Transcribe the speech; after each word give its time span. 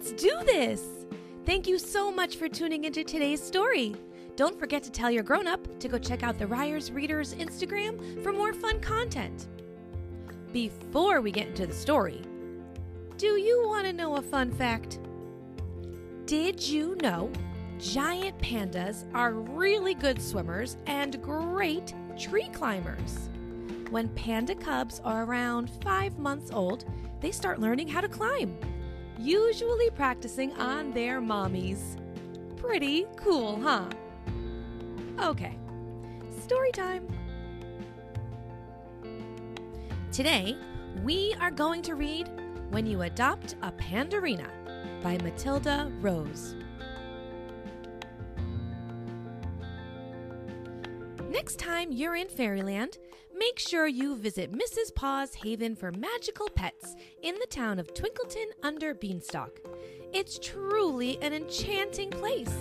Let's 0.00 0.12
do 0.12 0.34
this! 0.46 0.82
Thank 1.44 1.66
you 1.66 1.78
so 1.78 2.10
much 2.10 2.36
for 2.36 2.48
tuning 2.48 2.84
into 2.84 3.04
today's 3.04 3.42
story. 3.42 3.94
Don't 4.34 4.58
forget 4.58 4.82
to 4.84 4.90
tell 4.90 5.10
your 5.10 5.22
grown 5.22 5.46
up 5.46 5.78
to 5.78 5.88
go 5.88 5.98
check 5.98 6.22
out 6.22 6.38
the 6.38 6.46
Ryers 6.46 6.90
Readers 6.90 7.34
Instagram 7.34 8.22
for 8.22 8.32
more 8.32 8.54
fun 8.54 8.80
content. 8.80 9.48
Before 10.54 11.20
we 11.20 11.30
get 11.30 11.48
into 11.48 11.66
the 11.66 11.74
story, 11.74 12.22
do 13.18 13.36
you 13.36 13.62
want 13.66 13.84
to 13.84 13.92
know 13.92 14.16
a 14.16 14.22
fun 14.22 14.50
fact? 14.50 15.00
Did 16.24 16.66
you 16.66 16.96
know 17.02 17.30
giant 17.78 18.38
pandas 18.38 19.04
are 19.12 19.34
really 19.34 19.92
good 19.92 20.22
swimmers 20.22 20.78
and 20.86 21.20
great 21.22 21.92
tree 22.18 22.48
climbers? 22.54 23.28
When 23.90 24.08
panda 24.08 24.54
cubs 24.54 25.02
are 25.04 25.24
around 25.24 25.68
five 25.82 26.18
months 26.18 26.52
old, 26.52 26.86
they 27.20 27.32
start 27.32 27.60
learning 27.60 27.88
how 27.88 28.00
to 28.00 28.08
climb, 28.08 28.56
usually 29.20 29.90
practicing 29.90 30.52
on 30.54 30.92
their 30.92 31.20
mommies. 31.20 31.96
Pretty 32.56 33.06
cool, 33.16 33.60
huh? 33.60 33.84
Okay, 35.18 35.58
story 36.42 36.72
time. 36.72 37.06
Today, 40.10 40.56
we 41.04 41.34
are 41.40 41.50
going 41.50 41.82
to 41.82 41.94
read 41.94 42.28
When 42.70 42.86
You 42.86 43.02
Adopt 43.02 43.56
a 43.62 43.70
Pandarina 43.72 44.48
by 45.02 45.18
Matilda 45.18 45.92
Rose. 46.00 46.56
Next 51.50 51.64
time 51.66 51.90
you're 51.90 52.14
in 52.14 52.28
Fairyland, 52.28 52.98
make 53.36 53.58
sure 53.58 53.88
you 53.88 54.14
visit 54.14 54.52
Mrs. 54.52 54.94
Paw's 54.94 55.34
Haven 55.34 55.74
for 55.74 55.90
Magical 55.90 56.48
Pets 56.48 56.94
in 57.24 57.34
the 57.34 57.46
town 57.50 57.80
of 57.80 57.92
Twinkleton 57.92 58.44
under 58.62 58.94
Beanstalk. 58.94 59.58
It's 60.12 60.38
truly 60.38 61.18
an 61.22 61.32
enchanting 61.32 62.10
place. 62.10 62.54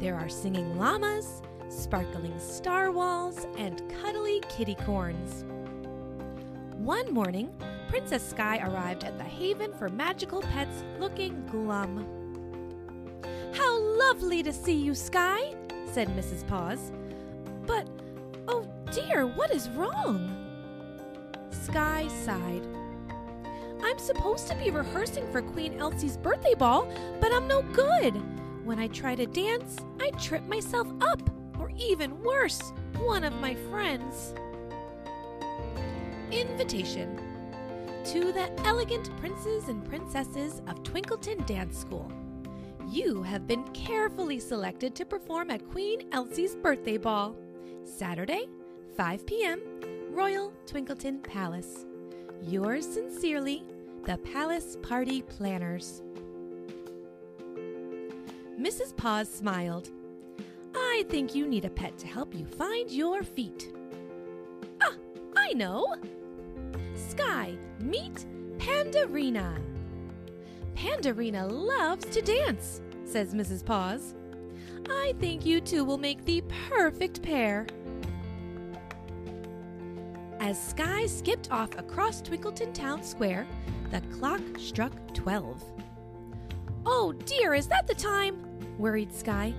There 0.00 0.16
are 0.16 0.28
singing 0.28 0.76
llamas, 0.76 1.42
sparkling 1.68 2.36
star 2.40 2.90
walls, 2.90 3.46
and 3.56 3.84
cuddly 4.02 4.42
kitty 4.48 4.74
corns. 4.74 5.44
One 6.76 7.14
morning, 7.14 7.54
Princess 7.88 8.28
Skye 8.28 8.58
arrived 8.58 9.04
at 9.04 9.16
the 9.16 9.22
Haven 9.22 9.72
for 9.74 9.88
Magical 9.88 10.42
Pets 10.42 10.82
looking 10.98 11.46
glum. 11.46 12.04
How 13.54 13.78
lovely 13.78 14.42
to 14.42 14.52
see 14.52 14.74
you, 14.74 14.96
Skye, 14.96 15.54
said 15.86 16.08
Mrs. 16.16 16.44
Paws. 16.48 16.90
Dear, 19.06 19.26
what 19.26 19.54
is 19.54 19.68
wrong? 19.70 20.34
Skye 21.50 22.08
sighed. 22.24 22.66
I'm 23.80 23.98
supposed 23.98 24.48
to 24.48 24.56
be 24.56 24.70
rehearsing 24.70 25.30
for 25.30 25.40
Queen 25.40 25.78
Elsie's 25.78 26.16
birthday 26.16 26.54
ball, 26.54 26.88
but 27.20 27.32
I'm 27.32 27.46
no 27.46 27.62
good. 27.62 28.14
When 28.64 28.80
I 28.80 28.88
try 28.88 29.14
to 29.14 29.24
dance, 29.24 29.76
I 30.00 30.10
trip 30.10 30.42
myself 30.48 30.88
up, 31.00 31.22
or 31.60 31.70
even 31.78 32.20
worse, 32.24 32.72
one 32.98 33.22
of 33.22 33.34
my 33.34 33.54
friends. 33.70 34.34
Invitation 36.32 37.20
to 38.06 38.32
the 38.32 38.50
elegant 38.64 39.16
princes 39.18 39.68
and 39.68 39.84
princesses 39.84 40.60
of 40.66 40.82
Twinkleton 40.82 41.46
Dance 41.46 41.78
School. 41.78 42.10
You 42.88 43.22
have 43.22 43.46
been 43.46 43.62
carefully 43.68 44.40
selected 44.40 44.96
to 44.96 45.04
perform 45.04 45.50
at 45.50 45.68
Queen 45.70 46.08
Elsie's 46.10 46.56
birthday 46.56 46.96
ball. 46.96 47.36
Saturday, 47.84 48.48
5 48.98 49.26
p.m., 49.26 49.62
Royal 50.10 50.52
Twinkleton 50.66 51.22
Palace. 51.22 51.86
Yours 52.42 52.84
sincerely, 52.84 53.62
the 54.02 54.18
Palace 54.18 54.76
Party 54.82 55.22
Planners. 55.22 56.02
Mrs. 58.60 58.96
Paws 58.96 59.28
smiled. 59.32 59.90
I 60.74 61.04
think 61.08 61.32
you 61.32 61.46
need 61.46 61.64
a 61.64 61.70
pet 61.70 61.96
to 61.98 62.08
help 62.08 62.34
you 62.34 62.44
find 62.44 62.90
your 62.90 63.22
feet. 63.22 63.72
Ah, 64.80 64.96
I 65.36 65.52
know! 65.52 65.94
Skye, 66.96 67.56
meet 67.78 68.26
Pandarina. 68.56 69.62
Pandarina 70.74 71.48
loves 71.48 72.04
to 72.06 72.20
dance, 72.20 72.80
says 73.04 73.32
Mrs. 73.32 73.64
Paws. 73.64 74.16
I 74.90 75.14
think 75.20 75.46
you 75.46 75.60
two 75.60 75.84
will 75.84 75.98
make 75.98 76.24
the 76.24 76.42
perfect 76.68 77.22
pair. 77.22 77.64
As 80.48 80.58
Skye 80.58 81.04
skipped 81.04 81.52
off 81.52 81.76
across 81.76 82.22
Twinkleton 82.22 82.72
Town 82.72 83.02
Square, 83.02 83.46
the 83.90 84.00
clock 84.16 84.40
struck 84.56 84.94
12. 85.12 85.62
Oh 86.86 87.12
dear, 87.26 87.52
is 87.52 87.68
that 87.68 87.86
the 87.86 87.94
time? 87.94 88.46
worried 88.78 89.14
Skye. 89.14 89.52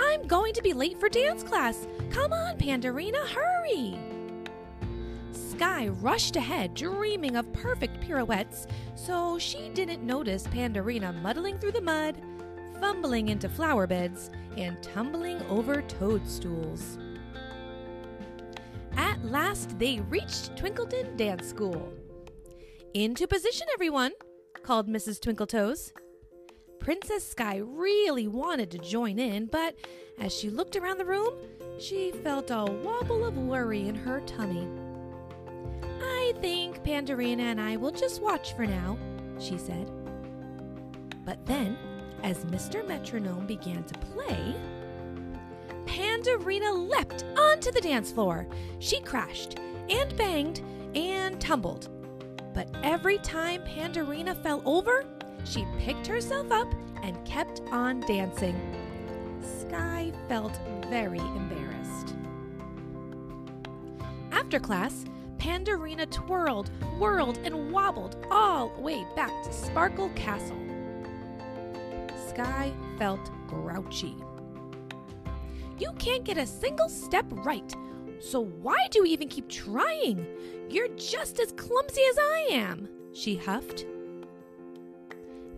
I'm 0.00 0.26
going 0.26 0.52
to 0.54 0.60
be 0.60 0.72
late 0.72 0.98
for 0.98 1.08
dance 1.08 1.44
class. 1.44 1.86
Come 2.10 2.32
on, 2.32 2.58
Pandarina, 2.58 3.24
hurry! 3.28 3.96
Skye 5.30 5.86
rushed 5.86 6.34
ahead, 6.34 6.74
dreaming 6.74 7.36
of 7.36 7.52
perfect 7.52 8.00
pirouettes, 8.00 8.66
so 8.96 9.38
she 9.38 9.68
didn't 9.68 10.02
notice 10.02 10.48
Pandarina 10.48 11.14
muddling 11.22 11.58
through 11.58 11.70
the 11.70 11.80
mud, 11.80 12.20
fumbling 12.80 13.28
into 13.28 13.48
flower 13.48 13.86
beds, 13.86 14.32
and 14.56 14.82
tumbling 14.82 15.40
over 15.42 15.80
toadstools. 15.82 16.98
Last, 19.34 19.76
they 19.80 19.98
reached 19.98 20.54
Twinkleton 20.54 21.16
Dance 21.16 21.48
School. 21.48 21.92
Into 22.94 23.26
position, 23.26 23.66
everyone, 23.74 24.12
called 24.62 24.88
Mrs. 24.88 25.18
Twinkletoes. 25.18 25.90
Princess 26.78 27.28
Skye 27.28 27.56
really 27.56 28.28
wanted 28.28 28.70
to 28.70 28.78
join 28.78 29.18
in, 29.18 29.46
but 29.46 29.74
as 30.20 30.32
she 30.32 30.50
looked 30.50 30.76
around 30.76 30.98
the 30.98 31.04
room, 31.04 31.34
she 31.80 32.12
felt 32.22 32.52
a 32.52 32.64
wobble 32.64 33.24
of 33.24 33.36
worry 33.36 33.88
in 33.88 33.96
her 33.96 34.20
tummy. 34.20 34.68
I 36.00 36.32
think 36.40 36.84
Pandarina 36.84 37.40
and 37.40 37.60
I 37.60 37.74
will 37.74 37.90
just 37.90 38.22
watch 38.22 38.52
for 38.52 38.66
now, 38.66 38.96
she 39.40 39.58
said. 39.58 39.90
But 41.26 41.44
then, 41.44 41.76
as 42.22 42.44
Mr. 42.44 42.86
Metronome 42.86 43.48
began 43.48 43.82
to 43.82 43.98
play, 43.98 44.54
Pandarina 46.24 46.88
leapt 46.88 47.24
onto 47.36 47.70
the 47.70 47.80
dance 47.82 48.10
floor. 48.10 48.46
She 48.78 49.00
crashed 49.00 49.58
and 49.90 50.16
banged 50.16 50.62
and 50.94 51.38
tumbled. 51.38 51.90
But 52.54 52.68
every 52.82 53.18
time 53.18 53.62
Pandarina 53.62 54.34
fell 54.42 54.62
over, 54.64 55.04
she 55.44 55.66
picked 55.78 56.06
herself 56.06 56.50
up 56.50 56.72
and 57.02 57.22
kept 57.26 57.60
on 57.72 58.00
dancing. 58.00 58.58
Skye 59.42 60.12
felt 60.26 60.58
very 60.88 61.18
embarrassed. 61.18 62.14
After 64.32 64.58
class, 64.58 65.04
Pandarina 65.36 66.10
twirled, 66.10 66.70
whirled, 66.98 67.38
and 67.44 67.70
wobbled 67.70 68.16
all 68.30 68.70
the 68.70 68.80
way 68.80 69.06
back 69.14 69.42
to 69.42 69.52
Sparkle 69.52 70.08
Castle. 70.10 70.56
Skye 72.28 72.72
felt 72.96 73.30
grouchy. 73.46 74.16
You 75.78 75.92
can't 75.98 76.24
get 76.24 76.38
a 76.38 76.46
single 76.46 76.88
step 76.88 77.26
right, 77.30 77.74
so 78.20 78.40
why 78.40 78.76
do 78.90 79.00
you 79.00 79.06
even 79.06 79.28
keep 79.28 79.48
trying? 79.48 80.26
You're 80.68 80.94
just 80.96 81.40
as 81.40 81.52
clumsy 81.52 82.02
as 82.10 82.18
I 82.18 82.46
am, 82.50 82.88
she 83.12 83.36
huffed. 83.36 83.86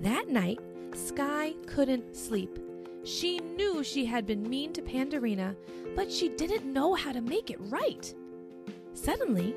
That 0.00 0.28
night, 0.28 0.58
Skye 0.94 1.54
couldn't 1.66 2.16
sleep. 2.16 2.58
She 3.04 3.38
knew 3.38 3.84
she 3.84 4.04
had 4.04 4.26
been 4.26 4.48
mean 4.48 4.72
to 4.72 4.82
Pandarina, 4.82 5.54
but 5.94 6.10
she 6.10 6.28
didn't 6.30 6.72
know 6.72 6.94
how 6.94 7.12
to 7.12 7.20
make 7.20 7.50
it 7.50 7.60
right. 7.60 8.12
Suddenly, 8.94 9.54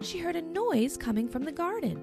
she 0.00 0.18
heard 0.18 0.36
a 0.36 0.42
noise 0.42 0.96
coming 0.96 1.28
from 1.28 1.44
the 1.44 1.52
garden. 1.52 2.02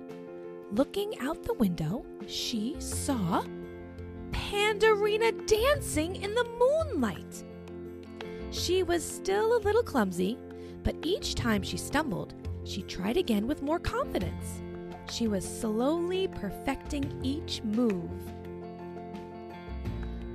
Looking 0.72 1.18
out 1.20 1.44
the 1.44 1.54
window, 1.54 2.06
she 2.28 2.76
saw 2.80 3.44
Pandarina 4.32 5.46
dancing 5.48 6.16
in 6.18 6.34
the 6.34 6.48
moonlight. 6.60 7.44
She 8.56 8.84
was 8.84 9.04
still 9.04 9.58
a 9.58 9.60
little 9.60 9.84
clumsy, 9.84 10.38
but 10.82 10.96
each 11.04 11.36
time 11.36 11.62
she 11.62 11.76
stumbled, 11.76 12.34
she 12.64 12.84
tried 12.84 13.18
again 13.18 13.48
with 13.48 13.62
more 13.62 13.80
confidence. 13.80 14.62
She 15.12 15.28
was 15.28 15.44
slowly 15.44 16.30
perfecting 16.30 17.20
each 17.22 17.62
move. 17.64 18.10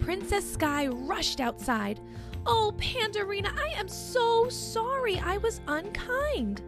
Princess 0.01 0.53
Skye 0.53 0.89
rushed 0.89 1.41
outside. 1.41 1.99
Oh, 2.45 2.75
Pandarina, 2.77 3.59
I 3.59 3.73
am 3.79 3.89
so 3.89 4.51
sorry. 4.51 5.19
I 5.19 5.39
was 5.39 5.63
unkind. 5.67 6.61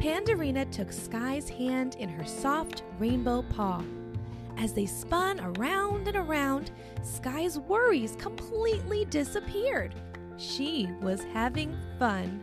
Pandarina 0.00 0.68
took 0.72 0.90
Skye's 0.90 1.48
hand 1.48 1.94
in 2.00 2.08
her 2.08 2.24
soft 2.26 2.82
rainbow 2.98 3.42
paw. 3.50 3.84
As 4.58 4.72
they 4.72 4.86
spun 4.86 5.38
around 5.40 6.08
and 6.08 6.16
around, 6.16 6.72
Skye's 7.02 7.56
worries 7.60 8.16
completely 8.18 9.04
disappeared. 9.04 9.94
She 10.40 10.88
was 11.02 11.22
having 11.34 11.76
fun. 11.98 12.42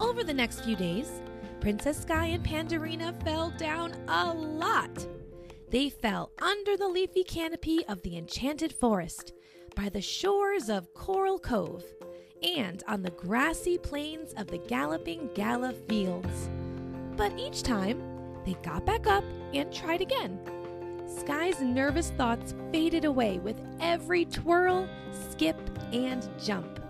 Over 0.00 0.24
the 0.24 0.32
next 0.32 0.60
few 0.60 0.76
days, 0.76 1.20
Princess 1.60 2.00
Skye 2.02 2.26
and 2.26 2.42
Pandarina 2.42 3.22
fell 3.22 3.52
down 3.58 3.92
a 4.08 4.32
lot. 4.32 5.06
they 5.70 5.90
fell 5.90 6.30
under 6.40 6.76
the 6.76 6.88
leafy 6.88 7.24
canopy 7.24 7.84
of 7.86 8.00
the 8.02 8.16
enchanted 8.16 8.72
forest, 8.72 9.32
by 9.74 9.88
the 9.88 10.00
shores 10.00 10.70
of 10.70 10.94
Coral 10.94 11.38
Cove, 11.38 11.84
and 12.42 12.82
on 12.88 13.02
the 13.02 13.10
grassy 13.10 13.76
plains 13.76 14.32
of 14.38 14.46
the 14.46 14.58
Galloping 14.58 15.28
Gala 15.34 15.74
fields. 15.88 16.48
But 17.16 17.38
each 17.38 17.62
time, 17.62 18.00
they 18.44 18.54
got 18.62 18.86
back 18.86 19.06
up 19.06 19.24
and 19.52 19.72
tried 19.72 20.00
again. 20.00 20.38
Skye's 21.06 21.60
nervous 21.60 22.10
thoughts 22.10 22.54
faded 22.72 23.04
away 23.04 23.38
with 23.38 23.60
every 23.80 24.24
twirl, 24.24 24.88
skip, 25.36 25.56
and 25.92 26.26
jump. 26.42 26.80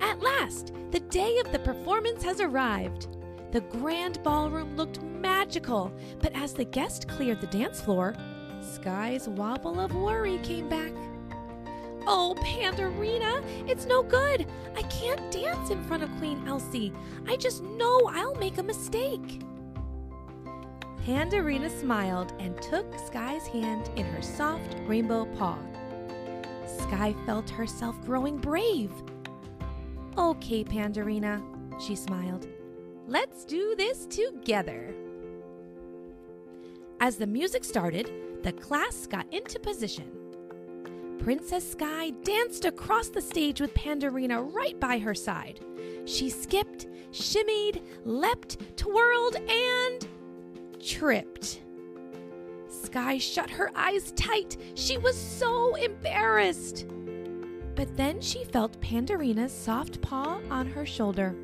At 0.00 0.20
last, 0.20 0.72
the 0.90 1.00
day 1.00 1.38
of 1.44 1.52
the 1.52 1.58
performance 1.58 2.22
has 2.22 2.40
arrived. 2.40 3.08
The 3.52 3.60
grand 3.60 4.22
ballroom 4.22 4.74
looked 4.74 5.02
magical, 5.02 5.92
but 6.20 6.34
as 6.34 6.54
the 6.54 6.64
guests 6.64 7.04
cleared 7.04 7.42
the 7.42 7.46
dance 7.48 7.82
floor, 7.82 8.14
Skye's 8.62 9.28
wobble 9.28 9.78
of 9.78 9.94
worry 9.94 10.38
came 10.38 10.70
back. 10.70 10.92
Oh, 12.06 12.34
Pandarina, 12.38 13.44
it's 13.68 13.84
no 13.84 14.02
good. 14.02 14.46
I 14.74 14.82
can't 14.82 15.30
dance 15.30 15.68
in 15.68 15.84
front 15.84 16.02
of 16.02 16.16
Queen 16.16 16.48
Elsie. 16.48 16.94
I 17.26 17.36
just 17.36 17.62
know 17.62 18.10
I'll 18.10 18.34
make 18.36 18.56
a 18.56 18.62
mistake. 18.62 19.42
Pandarina 21.04 21.70
smiled 21.78 22.32
and 22.38 22.60
took 22.62 22.86
Skye's 23.06 23.46
hand 23.46 23.90
in 23.96 24.06
her 24.06 24.22
soft 24.22 24.76
rainbow 24.86 25.26
paw. 25.36 25.58
Skye 26.82 27.14
felt 27.26 27.50
herself 27.50 28.00
growing 28.04 28.36
brave. 28.36 28.90
Okay, 30.16 30.64
Pandarina, 30.64 31.42
she 31.80 31.94
smiled. 31.94 32.46
Let's 33.06 33.44
do 33.44 33.74
this 33.76 34.06
together. 34.06 34.94
As 37.00 37.16
the 37.16 37.26
music 37.26 37.64
started, 37.64 38.10
the 38.42 38.52
class 38.52 39.06
got 39.06 39.32
into 39.32 39.58
position. 39.58 40.10
Princess 41.18 41.72
Skye 41.72 42.10
danced 42.22 42.64
across 42.64 43.08
the 43.08 43.20
stage 43.20 43.60
with 43.60 43.74
Pandarina 43.74 44.52
right 44.54 44.78
by 44.78 44.98
her 44.98 45.14
side. 45.14 45.60
She 46.04 46.30
skipped, 46.30 46.86
shimmied, 47.12 47.82
leapt, 48.04 48.76
twirled, 48.76 49.36
and 49.36 50.08
tripped. 50.80 51.60
Skye 52.88 53.18
shut 53.18 53.50
her 53.50 53.70
eyes 53.74 54.12
tight. 54.12 54.56
She 54.74 54.96
was 54.96 55.14
so 55.14 55.74
embarrassed. 55.74 56.86
But 57.74 57.94
then 57.98 58.18
she 58.22 58.44
felt 58.44 58.80
Pandarina's 58.80 59.52
soft 59.52 60.00
paw 60.00 60.40
on 60.50 60.66
her 60.68 60.86
shoulder. 60.86 61.36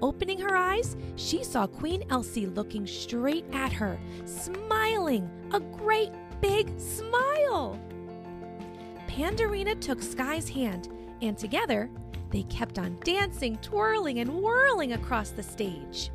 Opening 0.00 0.38
her 0.38 0.56
eyes, 0.56 0.96
she 1.16 1.42
saw 1.42 1.66
Queen 1.66 2.04
Elsie 2.10 2.46
looking 2.46 2.86
straight 2.86 3.44
at 3.52 3.72
her, 3.72 3.98
smiling 4.24 5.28
a 5.52 5.58
great 5.58 6.12
big 6.40 6.78
smile. 6.78 7.76
Pandarina 9.08 9.78
took 9.80 10.00
Skye's 10.00 10.48
hand, 10.48 10.90
and 11.22 11.36
together 11.36 11.90
they 12.30 12.44
kept 12.44 12.78
on 12.78 13.00
dancing, 13.02 13.58
twirling, 13.62 14.20
and 14.20 14.32
whirling 14.32 14.92
across 14.92 15.30
the 15.30 15.42
stage. 15.42 16.12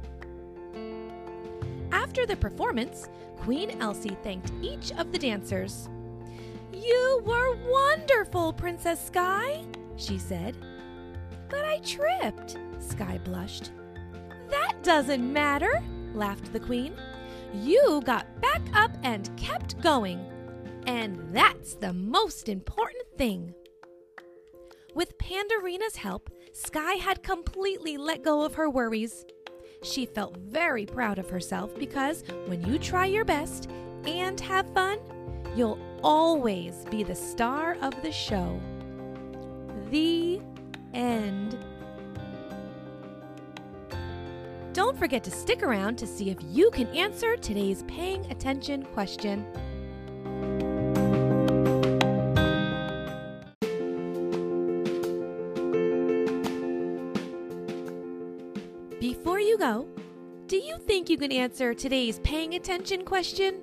After 2.16 2.28
the 2.28 2.38
performance, 2.38 3.10
Queen 3.36 3.72
Elsie 3.82 4.18
thanked 4.24 4.50
each 4.62 4.94
of 4.94 5.12
the 5.12 5.20
dancers. 5.20 5.90
You 6.72 7.22
were 7.26 7.58
wonderful, 7.70 8.54
Princess 8.54 9.08
Skye, 9.08 9.66
she 9.98 10.18
said. 10.18 10.56
But 11.50 11.66
I 11.66 11.80
tripped, 11.80 12.58
Skye 12.80 13.20
blushed. 13.26 13.72
That 14.50 14.82
doesn't 14.82 15.34
matter, 15.34 15.84
laughed 16.14 16.54
the 16.54 16.60
Queen. 16.62 16.96
You 17.54 18.02
got 18.06 18.40
back 18.40 18.62
up 18.74 18.92
and 19.04 19.30
kept 19.36 19.82
going. 19.82 20.26
And 20.88 21.20
that's 21.34 21.74
the 21.74 21.92
most 21.92 22.48
important 22.48 23.04
thing. 23.18 23.54
With 24.94 25.18
Pandarina's 25.18 25.98
help, 25.98 26.30
Skye 26.54 26.94
had 26.94 27.24
completely 27.24 27.98
let 27.98 28.24
go 28.24 28.44
of 28.44 28.54
her 28.54 28.70
worries. 28.70 29.26
She 29.86 30.08
felt 30.08 30.36
very 30.38 30.88
proud 30.88 31.20
of 31.20 31.30
herself 31.30 31.78
because 31.78 32.24
when 32.48 32.66
you 32.66 32.80
try 32.80 33.06
your 33.06 33.24
best 33.24 33.70
and 34.08 34.40
have 34.42 34.68
fun, 34.74 34.98
you'll 35.56 35.80
always 36.02 36.86
be 36.90 37.04
the 37.04 37.14
star 37.14 37.78
of 37.82 37.94
the 38.02 38.12
show. 38.12 38.60
The 39.92 40.42
end. 40.96 41.58
Don't 44.74 44.98
forget 44.98 45.24
to 45.24 45.32
stick 45.32 45.62
around 45.62 45.98
to 46.00 46.08
see 46.08 46.32
if 46.32 46.38
you 46.50 46.72
can 46.72 46.88
answer 46.88 47.38
today's 47.38 47.84
paying 47.84 48.26
attention 48.32 48.86
question. 48.86 49.46
Before 59.00 59.42
you 59.42 59.58
go, 59.58 59.90
do 60.48 60.56
you 60.56 60.78
think 60.78 61.10
you 61.10 61.18
can 61.18 61.30
answer 61.30 61.74
today's 61.74 62.20
paying 62.20 62.56
attention 62.56 63.04
question? 63.04 63.60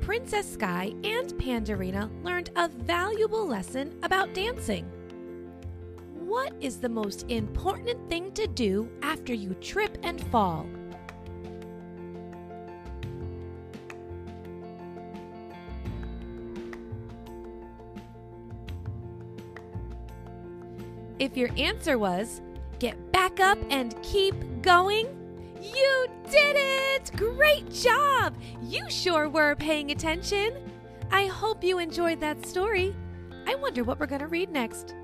Princess 0.00 0.50
Skye 0.50 0.94
and 1.04 1.34
Pandarina 1.34 2.08
learned 2.24 2.50
a 2.56 2.68
valuable 2.68 3.46
lesson 3.46 3.98
about 4.02 4.32
dancing. 4.32 4.86
What 6.14 6.54
is 6.62 6.78
the 6.78 6.88
most 6.88 7.26
important 7.28 8.08
thing 8.08 8.32
to 8.32 8.46
do 8.46 8.88
after 9.02 9.34
you 9.34 9.52
trip 9.54 9.98
and 10.02 10.18
fall? 10.28 10.66
If 21.18 21.36
your 21.36 21.50
answer 21.58 21.98
was 21.98 22.40
get 22.78 23.12
back 23.12 23.40
up 23.40 23.58
and 23.70 24.00
keep 24.02 24.34
going, 24.62 25.06
you 25.62 26.06
did 26.30 26.56
it! 26.58 27.10
Great 27.16 27.70
job! 27.72 28.36
You 28.62 28.88
sure 28.90 29.28
were 29.28 29.54
paying 29.54 29.90
attention. 29.90 30.52
I 31.10 31.26
hope 31.26 31.62
you 31.62 31.78
enjoyed 31.78 32.20
that 32.20 32.44
story. 32.44 32.94
I 33.46 33.54
wonder 33.54 33.84
what 33.84 34.00
we're 34.00 34.06
going 34.06 34.20
to 34.20 34.26
read 34.26 34.50
next. 34.50 34.94